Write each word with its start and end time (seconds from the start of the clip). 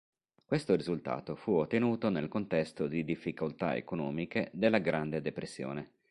Questo 0.43 0.75
risultato 0.75 1.35
fu 1.35 1.51
ottenuto 1.51 2.09
nel 2.09 2.27
contesto 2.27 2.87
di 2.87 3.03
difficoltà 3.03 3.75
economiche 3.75 4.49
della 4.51 4.79
Grande 4.79 5.21
Depressione. 5.21 5.91